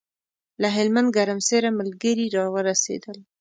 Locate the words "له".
0.61-0.67